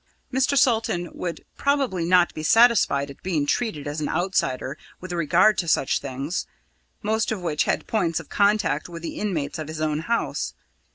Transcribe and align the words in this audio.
Mr. 0.33 0.57
Salton 0.57 1.11
would 1.13 1.45
certainly 1.63 2.05
not 2.05 2.33
be 2.33 2.41
satisfied 2.41 3.11
at 3.11 3.21
being 3.21 3.45
treated 3.45 3.85
as 3.87 4.01
an 4.01 4.09
outsider 4.09 4.75
with 4.99 5.11
regard 5.13 5.59
to 5.59 5.67
such 5.67 5.99
things, 5.99 6.47
most 7.03 7.31
of 7.31 7.39
which 7.43 7.65
had 7.65 7.85
points 7.85 8.19
of 8.19 8.27
contact 8.27 8.89
with 8.89 9.03
the 9.03 9.19
inmates 9.19 9.59
of 9.59 9.67
his 9.67 9.79
own 9.79 9.99
house. 9.99 10.55